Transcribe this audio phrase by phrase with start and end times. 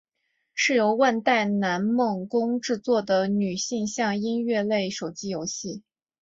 [0.55, 5.83] 是由万代南梦宫制作的女性向音乐类手机游戏。